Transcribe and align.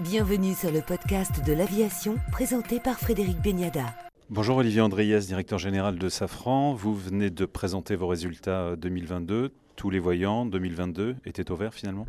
Bienvenue 0.00 0.54
sur 0.54 0.70
le 0.70 0.80
podcast 0.80 1.44
de 1.44 1.52
l'aviation 1.52 2.18
présenté 2.30 2.78
par 2.78 3.00
Frédéric 3.00 3.42
Beniada. 3.42 3.86
Bonjour 4.30 4.58
Olivier 4.58 4.80
Andriès, 4.80 5.26
directeur 5.26 5.58
général 5.58 5.98
de 5.98 6.08
Safran. 6.08 6.72
Vous 6.72 6.94
venez 6.94 7.30
de 7.30 7.44
présenter 7.44 7.96
vos 7.96 8.06
résultats 8.06 8.76
2022. 8.76 9.50
Tous 9.74 9.90
les 9.90 9.98
voyants 9.98 10.46
2022 10.46 11.16
étaient 11.24 11.50
au 11.50 11.56
vert 11.56 11.74
finalement? 11.74 12.06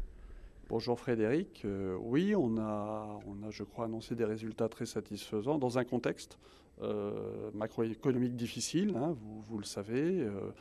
Bonjour 0.69 0.99
Frédéric. 0.99 1.63
Euh, 1.65 1.97
oui, 1.99 2.35
on 2.35 2.59
a, 2.59 3.19
on 3.25 3.47
a, 3.47 3.49
je 3.49 3.63
crois, 3.63 3.85
annoncé 3.85 4.13
des 4.13 4.25
résultats 4.25 4.69
très 4.69 4.85
satisfaisants 4.85 5.57
dans 5.57 5.79
un 5.79 5.83
contexte 5.83 6.37
euh, 6.83 7.49
macroéconomique 7.55 8.35
difficile, 8.35 8.93
hein, 8.95 9.15
vous, 9.19 9.41
vous, 9.41 9.57
le 9.57 9.65
savez, 9.65 10.21
euh, 10.21 10.29
euh 10.29 10.51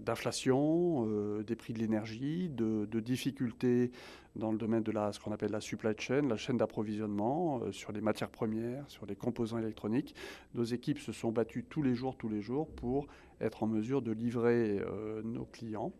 d'inflation, 0.00 1.06
euh, 1.08 1.42
des 1.42 1.56
prix 1.56 1.72
de 1.72 1.78
l'énergie, 1.78 2.48
de, 2.48 2.86
de, 2.86 3.00
difficultés 3.00 3.90
dans 4.36 4.50
le 4.50 4.58
domaine 4.58 4.82
de 4.82 4.92
la, 4.92 5.12
ce 5.12 5.20
qu'on 5.20 5.32
appelle 5.32 5.50
la 5.50 5.60
supply 5.60 5.92
chain, 5.98 6.22
la 6.22 6.36
chaîne 6.36 6.56
d'approvisionnement, 6.56 7.60
euh, 7.60 7.72
sur 7.72 7.92
les 7.92 8.00
matières 8.00 8.30
premières, 8.30 8.88
sur 8.88 9.06
les 9.06 9.14
composants 9.14 9.58
électroniques. 9.58 10.14
Nos 10.54 10.64
équipes 10.64 10.98
se 10.98 11.12
sont 11.12 11.32
battues 11.32 11.64
tous 11.68 11.82
les 11.82 11.94
jours, 11.94 12.16
tous 12.16 12.28
les 12.28 12.40
jours 12.40 12.68
pour 12.68 13.06
être 13.40 13.62
en 13.62 13.66
mesure 13.66 14.00
de 14.00 14.12
livrer 14.12 14.80
nos 15.24 15.44
clients. 15.44 15.92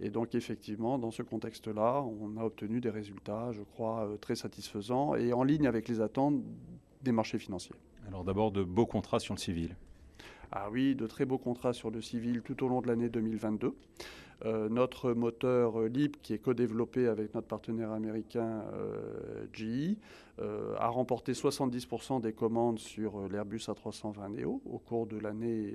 Et 0.00 0.08
donc 0.08 0.34
effectivement, 0.34 0.98
dans 0.98 1.10
ce 1.10 1.22
contexte-là, 1.22 2.02
on 2.02 2.36
a 2.38 2.44
obtenu 2.44 2.80
des 2.80 2.90
résultats, 2.90 3.52
je 3.52 3.62
crois, 3.62 4.08
très 4.20 4.34
satisfaisants 4.34 5.14
et 5.14 5.32
en 5.32 5.42
ligne 5.42 5.66
avec 5.66 5.88
les 5.88 6.00
attentes 6.00 6.42
des 7.02 7.12
marchés 7.12 7.38
financiers. 7.38 7.76
Alors 8.08 8.24
d'abord, 8.24 8.50
de 8.50 8.64
beaux 8.64 8.86
contrats 8.86 9.20
sur 9.20 9.34
le 9.34 9.38
civil. 9.38 9.76
Ah 10.52 10.68
oui, 10.70 10.96
de 10.96 11.06
très 11.06 11.24
beaux 11.24 11.38
contrats 11.38 11.72
sur 11.72 11.90
le 11.90 12.00
civil 12.00 12.42
tout 12.42 12.64
au 12.64 12.68
long 12.68 12.80
de 12.80 12.88
l'année 12.88 13.08
2022. 13.08 13.72
Euh, 14.46 14.68
notre 14.68 15.12
moteur 15.12 15.80
euh, 15.80 15.88
LEAP, 15.88 16.20
qui 16.22 16.32
est 16.32 16.38
co-développé 16.38 17.06
avec 17.06 17.34
notre 17.34 17.46
partenaire 17.46 17.92
américain 17.92 18.64
euh, 18.74 19.46
GE, 19.52 19.96
a 20.78 20.88
remporté 20.88 21.32
70% 21.34 22.22
des 22.22 22.32
commandes 22.32 22.78
sur 22.78 23.28
l'Airbus 23.28 23.68
A320 23.68 24.40
Neo 24.40 24.62
au 24.64 24.78
cours 24.78 25.06
de 25.06 25.18
l'année 25.18 25.74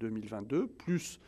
2022, 0.00 0.66
plus 0.66 1.20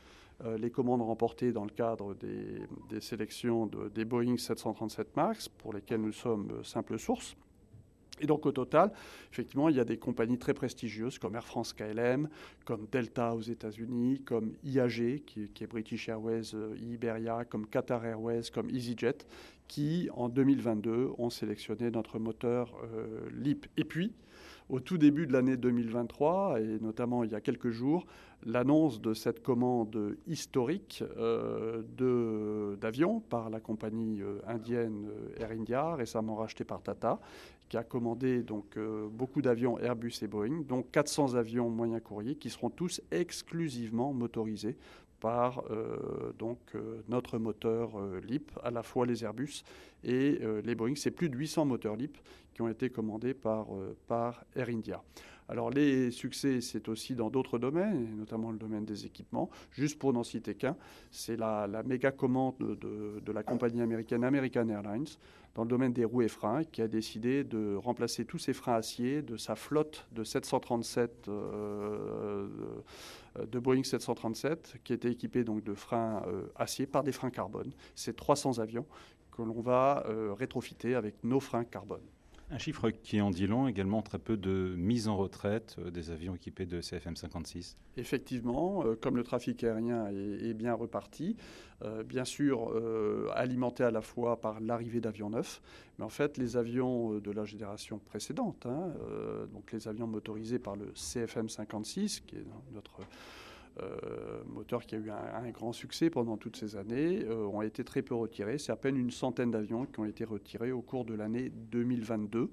les 0.56 0.70
commandes 0.70 1.02
remportées 1.02 1.52
dans 1.52 1.64
le 1.64 1.70
cadre 1.70 2.14
des, 2.14 3.00
sélections 3.02 3.66
de, 3.66 3.90
des 3.90 4.06
Boeing 4.06 4.38
737 4.38 5.14
MAX, 5.14 5.50
pour 5.50 5.74
lesquelles 5.74 6.00
nous 6.00 6.12
sommes 6.12 6.64
simple 6.64 6.98
source. 6.98 7.36
Et 8.20 8.26
donc 8.26 8.46
au 8.46 8.52
total, 8.52 8.92
effectivement, 9.32 9.68
il 9.68 9.76
y 9.76 9.80
a 9.80 9.84
des 9.84 9.98
compagnies 9.98 10.38
très 10.38 10.54
prestigieuses 10.54 11.18
comme 11.18 11.34
Air 11.34 11.44
France 11.44 11.72
KLM, 11.72 12.28
comme 12.64 12.86
Delta 12.92 13.34
aux 13.34 13.40
États-Unis, 13.40 14.22
comme 14.24 14.54
IAG, 14.62 15.24
qui, 15.24 15.48
est 15.60 15.66
British 15.66 16.08
Airways, 16.08 16.54
euh, 16.54 16.76
Iberia, 16.80 17.44
comme 17.44 17.66
Qatar 17.66 18.04
Airways, 18.04 18.50
comme 18.52 18.70
EasyJet, 18.70 19.26
qui 19.70 20.08
en 20.14 20.28
2022 20.28 21.10
ont 21.16 21.30
sélectionné 21.30 21.92
notre 21.92 22.18
moteur 22.18 22.74
euh, 22.82 23.20
LEAP. 23.30 23.66
Et 23.76 23.84
puis, 23.84 24.12
au 24.68 24.80
tout 24.80 24.98
début 24.98 25.28
de 25.28 25.32
l'année 25.32 25.56
2023, 25.56 26.60
et 26.60 26.80
notamment 26.80 27.22
il 27.22 27.30
y 27.30 27.36
a 27.36 27.40
quelques 27.40 27.70
jours, 27.70 28.04
l'annonce 28.44 29.00
de 29.00 29.14
cette 29.14 29.44
commande 29.44 30.16
historique 30.26 31.04
euh, 31.16 31.82
d'avions 32.80 33.20
par 33.20 33.48
la 33.48 33.60
compagnie 33.60 34.20
euh, 34.22 34.40
indienne 34.48 35.08
Air 35.38 35.52
India, 35.52 35.94
récemment 35.94 36.34
rachetée 36.34 36.64
par 36.64 36.82
Tata, 36.82 37.20
qui 37.68 37.76
a 37.76 37.84
commandé 37.84 38.42
donc 38.42 38.76
beaucoup 39.12 39.40
d'avions 39.40 39.78
Airbus 39.78 40.14
et 40.22 40.26
Boeing, 40.26 40.62
dont 40.66 40.82
400 40.82 41.36
avions 41.36 41.70
moyens 41.70 42.02
courriers 42.02 42.34
qui 42.34 42.50
seront 42.50 42.70
tous 42.70 43.00
exclusivement 43.12 44.12
motorisés 44.12 44.76
par 45.20 45.62
euh, 45.70 46.32
donc, 46.38 46.58
euh, 46.74 47.02
notre 47.08 47.38
moteur 47.38 47.90
euh, 47.98 48.20
LEAP, 48.26 48.50
à 48.64 48.70
la 48.70 48.82
fois 48.82 49.06
les 49.06 49.22
Airbus 49.22 49.62
et 50.02 50.40
les 50.64 50.74
Boeing. 50.74 50.94
C'est 50.96 51.10
plus 51.10 51.28
de 51.28 51.36
800 51.36 51.66
moteurs 51.66 51.94
LEAP 51.94 52.16
qui 52.54 52.62
ont 52.62 52.68
été 52.68 52.88
commandés 52.88 53.34
par, 53.34 53.66
par 54.06 54.46
Air 54.56 54.70
India. 54.70 55.02
Alors 55.50 55.68
les 55.70 56.12
succès, 56.12 56.60
c'est 56.60 56.88
aussi 56.88 57.16
dans 57.16 57.28
d'autres 57.28 57.58
domaines, 57.58 58.16
notamment 58.16 58.52
le 58.52 58.58
domaine 58.58 58.84
des 58.84 59.04
équipements. 59.04 59.50
Juste 59.72 59.98
pour 59.98 60.12
n'en 60.12 60.22
citer 60.22 60.54
qu'un, 60.54 60.76
c'est 61.10 61.36
la, 61.36 61.66
méga 61.84 62.12
commande 62.12 62.56
de, 62.58 63.32
la 63.32 63.42
compagnie 63.42 63.82
américaine 63.82 64.22
American 64.22 64.68
Airlines 64.68 65.08
dans 65.56 65.64
le 65.64 65.68
domaine 65.68 65.92
des 65.92 66.04
roues 66.04 66.22
et 66.22 66.28
freins, 66.28 66.62
qui 66.62 66.82
a 66.82 66.86
décidé 66.86 67.42
de 67.42 67.74
remplacer 67.74 68.24
tous 68.24 68.38
ses 68.38 68.52
freins 68.52 68.76
acier 68.76 69.22
de 69.22 69.36
sa 69.36 69.56
flotte 69.56 70.06
de 70.12 70.22
737 70.22 71.26
euh, 71.28 72.46
de 73.44 73.58
Boeing 73.58 73.82
737, 73.82 74.76
qui 74.84 74.92
était 74.92 75.10
équipée 75.10 75.42
de 75.42 75.74
freins 75.74 76.22
euh, 76.28 76.46
acier 76.54 76.86
par 76.86 77.02
des 77.02 77.10
freins 77.10 77.30
carbone. 77.30 77.72
C'est 77.96 78.14
300 78.14 78.60
avions 78.60 78.86
que 79.32 79.42
l'on 79.42 79.60
va 79.60 80.04
euh, 80.06 80.32
rétrofiter 80.32 80.94
avec 80.94 81.24
nos 81.24 81.40
freins 81.40 81.64
carbone. 81.64 82.06
Un 82.52 82.58
chiffre 82.58 82.90
qui 82.90 83.20
en 83.20 83.30
dit 83.30 83.46
long, 83.46 83.68
également 83.68 84.02
très 84.02 84.18
peu 84.18 84.36
de 84.36 84.74
mise 84.76 85.06
en 85.06 85.16
retraite 85.16 85.76
euh, 85.78 85.92
des 85.92 86.10
avions 86.10 86.34
équipés 86.34 86.66
de 86.66 86.80
CFM56. 86.80 87.76
Effectivement, 87.96 88.84
euh, 88.84 88.96
comme 89.00 89.16
le 89.16 89.22
trafic 89.22 89.62
aérien 89.62 90.08
est, 90.08 90.52
bien 90.54 90.74
reparti, 90.74 91.36
euh, 91.82 92.02
bien 92.02 92.24
sûr 92.24 92.72
alimenté 93.34 93.84
à 93.84 93.92
la 93.92 94.00
fois 94.00 94.40
par 94.40 94.58
l'arrivée 94.58 95.00
d'avions 95.00 95.30
neufs, 95.30 95.62
mais 95.98 96.04
en 96.04 96.08
fait 96.08 96.38
les 96.38 96.56
avions 96.56 97.18
de 97.18 97.30
la 97.30 97.44
génération 97.44 97.98
précédente, 97.98 98.66
hein, 98.66 98.92
donc 99.52 99.70
les 99.72 99.86
avions 99.86 100.06
motorisés 100.06 100.58
par 100.58 100.74
le 100.74 100.86
CFM56, 100.86 102.22
qui 102.26 102.36
est 102.36 102.44
notre 102.74 103.00
euh, 103.80 104.42
moteur 104.46 104.84
qui 104.84 104.94
a 104.94 104.98
eu 104.98 105.10
un, 105.10 105.50
grand 105.50 105.72
succès 105.72 106.10
pendant 106.10 106.36
toutes 106.36 106.56
ces 106.56 106.76
années, 106.76 107.24
euh, 107.24 107.46
ont 107.46 107.62
été 107.62 107.84
très 107.84 108.02
peu 108.02 108.14
retirés. 108.14 108.58
C'est 108.58 108.72
à 108.72 108.76
peine 108.76 108.96
une 108.96 109.10
centaine 109.10 109.50
d'avions 109.50 109.86
qui 109.86 110.00
ont 110.00 110.04
été 110.04 110.24
retirés 110.24 110.72
au 110.72 110.82
cours 110.82 111.04
de 111.04 111.14
l'année 111.14 111.50
2022 111.70 112.50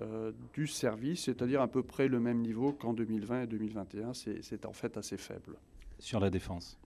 euh, 0.00 0.32
du 0.54 0.66
service, 0.66 1.24
c'est-à-dire 1.24 1.60
à 1.60 1.68
peu 1.68 1.82
près 1.82 2.08
le 2.08 2.20
même 2.20 2.38
niveau 2.38 2.72
qu'en 2.72 2.94
2020 2.94 3.42
et 3.42 3.46
2021. 3.46 4.14
C'est 4.14 4.64
en 4.64 4.72
fait 4.72 4.96
assez 4.96 5.16
faible. 5.16 5.56
Sur 5.98 6.20
la 6.20 6.30
défense 6.30 6.78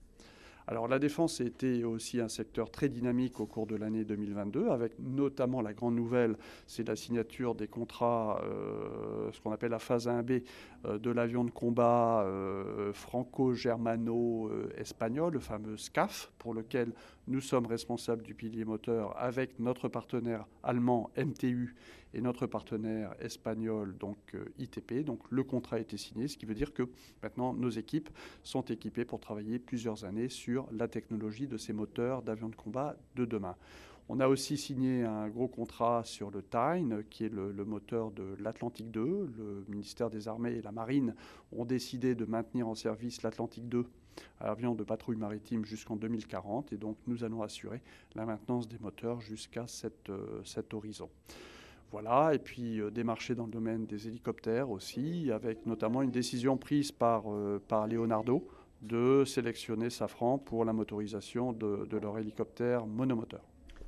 alors 0.67 0.87
la 0.87 0.97
défense 0.97 1.41
a 1.41 1.43
été 1.43 1.83
aussi 1.83 2.19
un 2.19 2.27
secteur 2.27 2.71
très 2.71 2.89
dynamique 2.89 3.39
au 3.39 3.45
cours 3.45 3.67
de 3.67 3.75
l'année 3.75 4.03
2022, 4.03 4.69
avec 4.69 4.93
notamment 4.99 5.61
la 5.61 5.73
grande 5.73 5.93
nouvelle, 5.95 6.37
c'est 6.65 6.87
la 6.87 6.95
signature 6.95 7.53
des 7.53 7.67
contrats, 7.67 8.41
euh, 8.43 9.31
ce 9.31 9.39
qu'on 9.41 9.51
appelle 9.51 9.69
la 9.71 9.79
phase 9.79 10.07
1B 10.07 10.41
euh, 10.85 10.97
de 10.97 11.11
l'avion 11.11 11.43
de 11.43 11.51
combat 11.51 12.23
euh, 12.23 12.91
franco-germano-espagnol, 12.93 15.33
le 15.33 15.39
fameux 15.39 15.77
SCAF, 15.77 16.31
pour 16.39 16.55
lequel 16.55 16.93
nous 17.27 17.41
sommes 17.41 17.65
responsables 17.65 18.23
du 18.23 18.33
pilier 18.33 18.65
moteur 18.65 19.15
avec 19.17 19.59
notre 19.59 19.87
partenaire 19.87 20.45
allemand 20.63 21.09
MTU 21.17 21.75
et 22.13 22.21
notre 22.21 22.47
partenaire 22.47 23.15
espagnol 23.19 23.97
donc 23.97 24.17
euh, 24.35 24.45
ITP. 24.59 25.03
Donc 25.03 25.19
le 25.29 25.43
contrat 25.43 25.77
a 25.77 25.79
été 25.79 25.97
signé, 25.97 26.27
ce 26.27 26.37
qui 26.37 26.45
veut 26.45 26.53
dire 26.53 26.73
que 26.73 26.83
maintenant 27.23 27.53
nos 27.53 27.69
équipes 27.69 28.09
sont 28.43 28.63
équipées 28.63 29.05
pour 29.05 29.19
travailler 29.19 29.59
plusieurs 29.59 30.05
années 30.05 30.29
sur 30.29 30.67
la 30.71 30.87
technologie 30.87 31.47
de 31.47 31.57
ces 31.57 31.73
moteurs 31.73 32.21
d'avions 32.21 32.49
de 32.49 32.55
combat 32.55 32.95
de 33.15 33.25
demain. 33.25 33.55
On 34.07 34.19
a 34.19 34.27
aussi 34.27 34.55
signé 34.55 35.03
un 35.03 35.27
gros 35.29 35.47
contrat 35.47 36.03
sur 36.03 36.29
le 36.29 36.43
Tyne, 36.43 37.03
qui 37.09 37.25
est 37.25 37.33
le, 37.33 37.51
le 37.51 37.65
moteur 37.65 38.11
de 38.11 38.35
l'Atlantique 38.39 38.91
2. 38.91 39.01
Le 39.35 39.65
ministère 39.67 40.11
des 40.11 40.27
Armées 40.27 40.51
et 40.51 40.61
la 40.61 40.71
Marine 40.71 41.15
ont 41.51 41.65
décidé 41.65 42.13
de 42.13 42.23
maintenir 42.25 42.67
en 42.67 42.75
service 42.75 43.23
l'Atlantique 43.23 43.67
2 43.67 43.87
avion 44.39 44.75
de 44.75 44.83
patrouille 44.83 45.17
maritime 45.17 45.65
jusqu'en 45.65 45.95
2040 45.95 46.73
et 46.73 46.77
donc 46.77 46.97
nous 47.07 47.23
allons 47.23 47.41
assurer 47.41 47.81
la 48.15 48.25
maintenance 48.25 48.67
des 48.67 48.77
moteurs 48.79 49.21
jusqu'à 49.21 49.67
cet, 49.67 50.09
euh, 50.09 50.41
cet 50.43 50.73
horizon. 50.73 51.09
Voilà, 51.91 52.33
et 52.33 52.39
puis 52.39 52.81
euh, 52.81 52.91
des 52.91 53.03
marchés 53.03 53.35
dans 53.35 53.45
le 53.45 53.51
domaine 53.51 53.85
des 53.85 54.07
hélicoptères 54.07 54.69
aussi, 54.69 55.31
avec 55.31 55.65
notamment 55.65 56.01
une 56.01 56.11
décision 56.11 56.57
prise 56.57 56.91
par, 56.91 57.23
euh, 57.27 57.61
par 57.67 57.87
Leonardo 57.87 58.47
de 58.81 59.23
sélectionner 59.25 59.89
Safran 59.89 60.37
pour 60.37 60.65
la 60.65 60.73
motorisation 60.73 61.53
de, 61.53 61.85
de 61.89 61.97
leur 61.97 62.17
hélicoptère 62.19 62.85
monomoteur. 62.85 63.41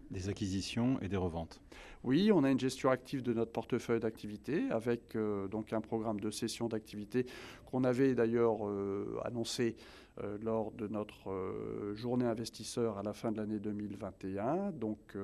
Des 0.09 0.29
acquisitions 0.29 0.99
et 1.01 1.09
des 1.09 1.17
reventes. 1.17 1.59
Oui, 2.03 2.31
on 2.31 2.43
a 2.43 2.51
une 2.51 2.59
gestion 2.59 2.89
active 2.89 3.23
de 3.23 3.33
notre 3.33 3.51
portefeuille 3.51 3.99
d'activités 3.99 4.69
avec 4.69 5.15
euh, 5.15 5.47
donc 5.47 5.73
un 5.73 5.81
programme 5.81 6.19
de 6.19 6.29
cession 6.29 6.67
d'activités 6.67 7.25
qu'on 7.65 7.83
avait 7.83 8.13
d'ailleurs 8.13 8.67
euh, 8.67 9.19
annoncé 9.23 9.75
euh, 10.23 10.37
lors 10.41 10.71
de 10.71 10.87
notre 10.87 11.93
journée 11.95 12.25
investisseur 12.25 12.97
à 12.97 13.03
la 13.03 13.13
fin 13.13 13.31
de 13.31 13.37
l'année 13.37 13.59
2021. 13.59 14.71
Donc 14.71 15.17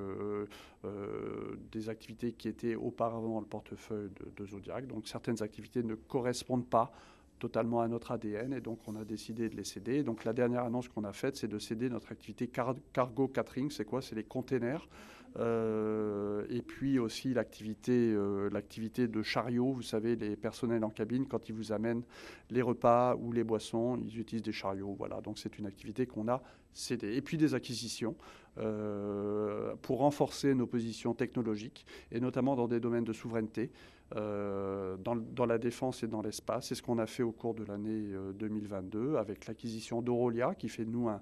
des 1.72 1.88
activités 1.88 2.32
qui 2.32 2.48
étaient 2.48 2.74
auparavant 2.74 3.34
dans 3.34 3.40
le 3.40 3.46
portefeuille 3.46 4.10
de, 4.36 4.46
Zodiac. 4.46 4.86
Donc 4.86 5.08
certaines 5.08 5.42
activités 5.42 5.82
ne 5.82 5.94
correspondent 5.94 6.68
pas 6.68 6.92
totalement 7.38 7.80
à 7.80 7.88
notre 7.88 8.12
ADN 8.12 8.52
et 8.52 8.60
donc 8.60 8.78
on 8.86 8.96
a 8.96 9.04
décidé 9.04 9.48
de 9.48 9.56
les 9.56 9.64
céder. 9.64 10.02
Donc 10.02 10.24
la 10.24 10.32
dernière 10.32 10.64
annonce 10.64 10.88
qu'on 10.88 11.04
a 11.04 11.12
faite, 11.12 11.36
c'est 11.36 11.48
de 11.48 11.58
céder 11.58 11.88
notre 11.88 12.12
activité 12.12 12.48
car 12.48 12.74
cargo 12.92 13.28
catering. 13.28 13.70
C'est 13.70 13.84
quoi? 13.84 14.02
C'est 14.02 14.14
les 14.14 14.24
containers. 14.24 14.86
Euh, 15.36 16.44
et 16.48 16.62
puis 16.62 16.98
aussi 17.00 17.34
l'activité 17.34 18.12
euh, 18.12 18.48
l'activité 18.50 19.08
de 19.08 19.22
chariot. 19.22 19.72
Vous 19.72 19.82
savez, 19.82 20.14
les 20.14 20.36
personnels 20.36 20.84
en 20.84 20.90
cabine, 20.90 21.26
quand 21.26 21.48
ils 21.48 21.54
vous 21.54 21.72
amènent 21.72 22.02
les 22.50 22.62
repas 22.62 23.16
ou 23.16 23.32
les 23.32 23.42
boissons, 23.42 23.96
ils 23.96 24.18
utilisent 24.20 24.44
des 24.44 24.52
chariots. 24.52 24.94
Voilà, 24.96 25.20
donc 25.20 25.38
c'est 25.38 25.58
une 25.58 25.66
activité 25.66 26.06
qu'on 26.06 26.28
a 26.28 26.42
cédée. 26.72 27.14
Et 27.14 27.22
puis 27.22 27.36
des 27.36 27.54
acquisitions. 27.54 28.16
pour 29.82 29.98
renforcer 29.98 30.54
nos 30.54 30.68
positions 30.68 31.12
technologiques, 31.12 31.84
et 32.12 32.20
notamment 32.20 32.54
dans 32.54 32.68
des 32.68 32.78
domaines 32.78 33.02
de 33.02 33.12
souveraineté, 33.12 33.72
dans, 34.12 35.46
la 35.46 35.58
défense 35.58 36.04
et 36.04 36.06
dans 36.06 36.22
l'espace. 36.22 36.68
C'est 36.68 36.76
ce 36.76 36.82
qu'on 36.82 36.98
a 36.98 37.06
fait 37.06 37.24
au 37.24 37.32
cours 37.32 37.54
de 37.54 37.64
l'année 37.64 38.12
2022 38.38 39.16
avec 39.16 39.48
l'acquisition 39.48 40.02
d'Aurolia, 40.02 40.54
qui 40.54 40.68
fait 40.68 40.84
de 40.84 40.90
nous 40.90 41.08
un, 41.08 41.20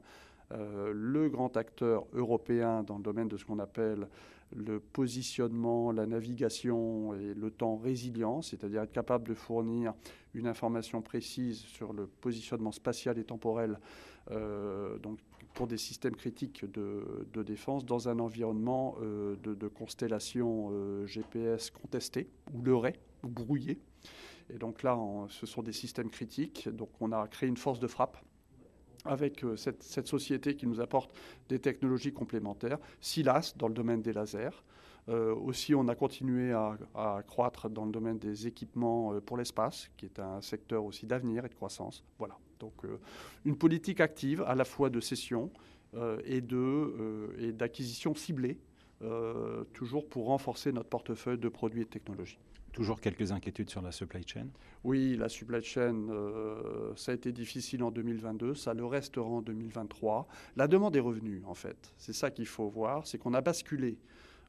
le 0.54 1.28
grand 1.28 1.56
acteur 1.56 2.06
européen 2.12 2.82
dans 2.82 2.96
le 2.96 3.02
domaine 3.02 3.28
de 3.28 3.37
ce 3.37 3.44
qu'on 3.44 3.58
appelle 3.58 4.06
le 4.54 4.81
positionnement, 4.81 5.93
la 5.93 6.06
navigation 6.06 7.14
et 7.14 7.34
le 7.34 7.50
temps 7.50 7.76
résilient, 7.76 8.43
c'est-à-dire 8.43 8.82
être 8.82 8.93
capable 8.93 9.28
de 9.28 9.34
fournir 9.34 9.94
une 10.34 10.46
information 10.46 11.02
précise 11.02 11.60
sur 11.60 11.93
le 11.93 12.06
positionnement 12.06 12.72
spatial 12.72 13.19
et 13.19 13.25
temporel 13.25 13.78
euh, 14.31 14.99
donc 14.99 15.19
pour 15.54 15.66
des 15.66 15.76
systèmes 15.76 16.16
critiques 16.16 16.64
de, 16.64 17.43
défense 17.43 17.84
dans 17.84 18.08
un 18.08 18.19
environnement 18.19 18.96
euh, 19.02 19.37
de, 19.37 19.69
constellation 19.69 20.70
euh, 20.72 21.06
GPS 21.06 21.70
contesté 21.70 22.31
ou 22.54 22.62
leurré 22.62 22.94
ou 23.22 23.28
brouillé. 23.28 23.78
Et 24.52 24.58
donc 24.58 24.82
là, 24.82 24.99
ce 25.28 25.46
sont 25.46 25.62
des 25.62 25.72
systèmes 25.72 26.10
critiques. 26.10 26.69
Donc 26.69 26.88
on 27.00 27.12
a 27.12 27.28
créé 27.28 27.49
une 27.49 27.56
force 27.56 27.81
de 27.81 27.87
frappe 27.87 28.16
avec 29.04 29.44
euh, 29.44 29.56
cette, 29.56 30.06
société 30.06 30.54
qui 30.56 30.66
nous 30.66 30.81
apporte 30.81 31.14
des 31.49 31.58
technologies 31.58 32.12
complémentaires. 32.12 32.78
SILAS 33.00 33.54
dans 33.56 33.69
le 33.69 33.75
domaine 33.75 34.02
des 34.02 34.12
lasers. 34.12 34.64
Euh, 35.08 35.34
aussi, 35.34 35.75
on 35.75 35.88
a 35.88 35.94
continué 35.94 36.52
à, 36.52 37.22
croître 37.26 37.69
dans 37.69 37.84
le 37.84 37.90
domaine 37.90 38.19
des 38.19 38.46
équipements 38.46 39.12
euh, 39.12 39.20
pour 39.20 39.37
l'espace, 39.37 39.90
qui 39.96 40.06
est 40.06 40.20
un 40.20 40.40
secteur 40.40 40.84
aussi 40.84 41.06
d'avenir 41.06 41.44
et 41.44 41.49
de 41.49 41.54
croissance. 41.54 42.04
Voilà. 42.19 42.37
Donc, 42.60 42.75
une 43.44 43.56
politique 43.56 43.99
active 43.99 44.43
à 44.46 44.54
la 44.54 44.64
fois 44.64 44.88
de 44.88 45.00
cession 45.00 45.50
et 46.25 46.40
d'acquisition 46.40 48.14
ciblée, 48.14 48.56
toujours 49.72 50.08
pour 50.08 50.26
renforcer 50.26 50.70
notre 50.70 50.88
portefeuille 50.88 51.38
de 51.38 51.49
produits 51.49 51.82
et 51.82 51.87
de 51.87 51.90
technologies. 51.90 52.38
Toujours 52.73 53.01
quelques 53.01 53.33
inquiétudes 53.33 53.69
sur 53.69 53.83
la 53.83 53.93
supply 53.93 54.27
chain? 54.27 54.47
Oui, 54.83 55.17
la 55.17 55.29
supply 55.29 55.63
chain, 55.63 56.09
euh, 56.09 56.93
ça 56.97 57.13
a 57.13 57.15
été 57.15 57.31
difficile 57.31 57.83
en 57.83 57.91
2022, 57.91 58.55
ça 58.55 58.73
le 58.73 58.87
restera 58.87 59.29
en 59.29 59.43
2023. 59.43 60.27
La 60.57 60.67
demande 60.67 60.97
est 60.97 61.01
revenue, 61.01 61.43
en 61.47 61.55
fait. 61.55 61.93
C'est 61.99 62.15
ça 62.15 62.31
qu'il 62.31 62.47
faut 62.47 62.69
voir, 62.69 63.07
c'est 63.07 63.19
qu'on 63.19 63.35
a 63.35 63.43
basculé 63.43 63.99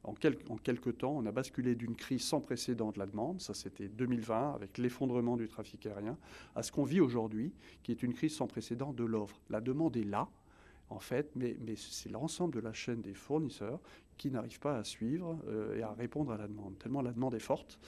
en, 0.04 0.14
quelques 0.14 0.98
temps, 0.98 1.16
on 1.16 1.24
a 1.26 1.32
basculé 1.32 1.74
d'une 1.74 1.96
crise 1.96 2.22
sans 2.22 2.40
précédent 2.40 2.92
de 2.92 2.98
la 2.98 3.06
demande, 3.06 3.40
ça 3.40 3.54
c'était 3.54 3.88
2020 3.88 4.52
avec 4.52 4.76
l'effondrement 4.78 5.36
du 5.36 5.48
trafic 5.48 5.86
aérien, 5.86 6.18
à 6.54 6.62
ce 6.62 6.70
qu'on 6.70 6.84
vit 6.84 7.00
aujourd'hui, 7.00 7.52
qui 7.82 7.90
est 7.90 8.02
une 8.02 8.12
crise 8.12 8.34
sans 8.34 8.46
précédent 8.46 8.92
de 8.92 9.04
l'offre. 9.04 9.40
La 9.48 9.60
demande 9.60 9.96
est 9.96 10.04
là, 10.04 10.28
en 10.90 10.98
fait, 10.98 11.30
mais, 11.36 11.56
mais 11.60 11.74
c'est 11.76 12.10
l'ensemble 12.10 12.54
de 12.54 12.60
la 12.60 12.74
chaîne 12.74 13.00
des 13.00 13.14
fournisseurs 13.14 13.80
qui 14.18 14.30
n'arrivent 14.30 14.60
pas 14.60 14.76
à 14.76 14.84
suivre 14.84 15.38
euh, 15.48 15.78
et 15.78 15.82
à 15.82 15.92
répondre 15.92 16.32
à 16.32 16.36
la 16.36 16.48
demande, 16.48 16.78
tellement 16.78 17.00
la 17.00 17.12
demande 17.12 17.34
est 17.34 17.40
forte. 17.40 17.78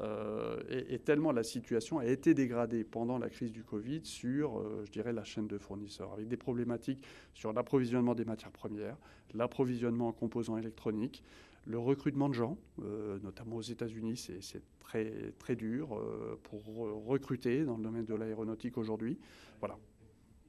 Euh, 0.00 0.60
et, 0.68 0.98
tellement 0.98 1.32
la 1.32 1.42
situation 1.42 1.98
a 1.98 2.06
été 2.06 2.34
dégradée 2.34 2.84
pendant 2.84 3.18
la 3.18 3.28
crise 3.28 3.52
du 3.52 3.62
Covid 3.62 4.00
sur, 4.04 4.58
euh, 4.58 4.82
je 4.86 4.90
dirais, 4.90 5.12
la 5.12 5.24
chaîne 5.24 5.46
de 5.46 5.58
fournisseurs, 5.58 6.12
avec 6.12 6.28
des 6.28 6.36
problématiques 6.36 7.04
sur 7.34 7.52
l'approvisionnement 7.52 8.14
des 8.14 8.24
matières 8.24 8.52
premières, 8.52 8.96
l'approvisionnement 9.34 10.08
en 10.08 10.12
composants 10.12 10.56
électroniques, 10.56 11.22
le 11.66 11.78
recrutement 11.78 12.28
de 12.28 12.34
gens, 12.34 12.58
euh, 12.82 13.18
notamment 13.22 13.56
aux 13.56 13.62
États-Unis, 13.62 14.16
c'est 14.16 14.62
très, 14.80 15.32
très 15.38 15.56
dur 15.56 16.00
pour 16.42 16.64
recruter 17.06 17.64
dans 17.64 17.76
le 17.76 17.82
domaine 17.82 18.04
de 18.04 18.14
l'aéronautique 18.14 18.78
aujourd'hui. 18.78 19.18
Voilà. 19.60 19.76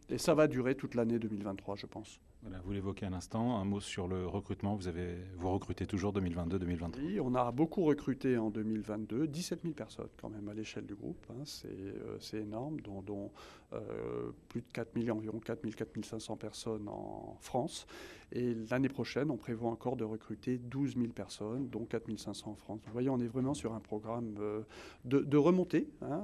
Et 0.10 0.18
ça 0.18 0.34
va 0.34 0.48
durer 0.48 0.76
toute 0.76 0.96
l'année 0.96 1.20
2023, 1.20 1.76
je 1.76 1.86
pense. 1.86 2.20
Voilà, 2.44 2.60
vous 2.66 2.74
l'évoquez 2.74 3.06
à 3.06 3.10
l'instant, 3.10 3.58
un 3.58 3.64
mot 3.64 3.80
sur 3.80 4.10
le 4.10 4.28
recrutement. 4.28 4.76
Vous, 4.76 4.90
avez, 4.90 5.16
vous 5.38 5.50
recrutez 5.50 5.86
toujours 5.86 6.14
2022-2023 6.14 6.90
Oui, 6.98 7.20
on 7.22 7.36
a 7.36 7.50
beaucoup 7.54 7.86
recruté 7.86 8.38
en 8.38 8.50
2022, 8.50 9.28
17 9.28 9.62
000 9.62 9.74
personnes 9.74 10.10
quand 10.20 10.30
même 10.30 10.50
à 10.50 10.54
l'échelle 10.54 10.86
du 10.86 10.94
groupe. 10.94 11.26
Hein. 11.30 11.44
Euh, 11.66 12.18
c'est 12.20 12.40
énorme, 12.40 12.82
dont, 12.82 13.32
euh, 13.72 14.32
plus 14.50 14.60
de 14.60 14.68
4 14.74 14.90
000, 15.02 15.18
environ 15.18 15.40
4 15.40 15.62
000, 15.62 15.74
4 15.74 16.04
500 16.04 16.36
personnes 16.36 16.90
en 16.90 17.38
France. 17.40 17.88
Et 18.34 18.56
l'année 18.70 18.90
prochaine, 18.90 19.32
on 19.32 19.38
prévoit 19.38 19.70
encore 19.70 19.96
de 19.96 20.04
recruter 20.04 20.58
12 20.58 20.96
000 20.98 21.08
personnes, 21.14 21.70
dont 21.70 21.86
4 21.86 22.14
500 22.18 22.52
en 22.52 22.56
France. 22.56 22.82
Vous 22.86 22.92
voyez, 22.92 23.10
on 23.10 23.20
est 23.20 23.28
vraiment 23.28 23.54
sur 23.54 23.74
un 23.74 23.80
programme 23.80 24.36
euh, 24.42 24.64
de, 25.06 25.20
de, 25.20 25.38
remontée. 25.38 25.88
Hein. 26.02 26.22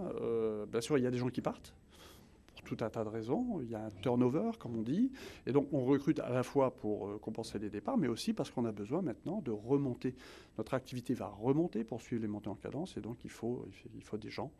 bien 0.69 0.81
sûr, 0.81 0.97
il 0.97 1.03
y 1.05 1.07
a 1.07 1.11
des 1.11 1.17
gens 1.17 1.29
qui 1.29 1.41
partent, 1.41 1.73
tout 2.63 2.77
un 2.81 2.89
tas 2.89 3.03
de 3.03 3.09
raisons. 3.09 3.59
Il 3.61 3.69
y 3.69 3.75
a 3.75 3.85
un 3.85 3.91
turnover, 4.01 4.51
comme 4.59 4.77
on 4.77 4.81
dit. 4.81 5.11
Et 5.45 5.51
donc, 5.51 5.67
on 5.71 5.85
recrute 5.85 6.19
à 6.19 6.29
la 6.29 6.43
fois 6.43 6.75
pour 6.75 7.07
euh, 7.07 7.17
compenser 7.17 7.59
les 7.59 7.69
départs, 7.69 7.97
mais 7.97 8.07
aussi 8.07 8.33
parce 8.33 8.49
qu'on 8.51 8.65
a 8.65 8.71
besoin 8.71 9.01
maintenant 9.01 9.41
de 9.41 9.51
remonter. 9.51 10.15
Notre 10.59 10.73
activité 10.73 11.13
va 11.13 11.27
remonter 11.27 11.85
pour 11.85 12.01
suivre 12.01 12.21
les 12.21 12.27
montées 12.27 12.49
en 12.49 12.55
cadence. 12.55 12.97
Et 12.97 12.99
donc, 12.99 13.23
il 13.23 13.29
faut, 13.29 13.65
il 13.95 14.03
faut 14.03 14.17
des 14.17 14.29
gens 14.29 14.51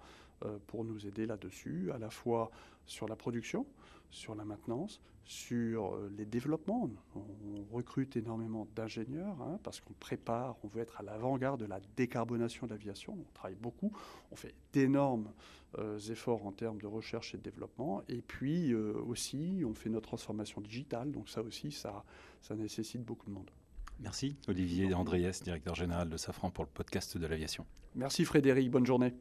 euh, 0.45 0.57
pour 0.67 0.85
nous 0.85 1.05
aider 1.05 1.25
là-dessus, 1.25 1.91
à 1.91 1.97
la 1.97 2.09
fois 2.09 2.51
sur 2.85 3.05
la 3.09 3.17
production, 3.17 3.65
sur 4.09 4.33
la 4.33 4.45
maintenance, 4.45 5.01
sur 5.25 5.95
euh, 5.95 6.09
les 6.17 6.25
développements. 6.25 6.89
On, 7.17 7.75
recrute 7.75 8.15
énormément 8.15 8.65
d'ingénieurs 8.77 9.41
hein, 9.41 9.59
parce 9.61 9.81
qu'on 9.81 9.91
prépare, 9.91 10.55
on 10.63 10.69
veut 10.69 10.81
être 10.81 11.01
à 11.01 11.03
l'avant-garde 11.03 11.59
de 11.59 11.65
la 11.65 11.81
décarbonation 11.97 12.65
de 12.65 12.71
l'aviation. 12.71 13.17
On 13.19 13.33
travaille 13.33 13.57
beaucoup, 13.57 13.91
on 14.31 14.37
fait 14.37 14.55
d'énormes 14.71 15.33
euh, 15.79 15.99
efforts 15.99 16.45
en 16.45 16.53
termes 16.53 16.79
de 16.79 16.87
recherche 16.87 17.35
et 17.35 17.37
de 17.37 17.43
développement. 17.43 18.03
Et 18.07 18.21
puis 18.21 18.73
aussi, 18.73 19.63
on 19.65 19.73
fait 19.73 19.89
notre 19.89 20.07
transformation 20.07 20.61
digitale. 20.61 21.11
Donc 21.11 21.27
ça 21.27 21.41
aussi, 21.41 21.73
ça, 21.73 22.05
ça 22.41 22.55
nécessite 22.55 23.03
beaucoup 23.03 23.25
de 23.25 23.31
monde. 23.31 23.51
Merci 23.99 24.37
Olivier 24.47 24.93
Andréès, 24.93 25.43
directeur 25.43 25.75
général 25.75 26.09
de 26.09 26.17
Safran 26.17 26.49
pour 26.51 26.63
le 26.63 26.69
podcast 26.69 27.17
de 27.17 27.27
l'aviation. 27.27 27.65
Merci 27.95 28.23
Frédéric, 28.25 28.71
bonne 28.71 28.85
journée. 28.85 29.13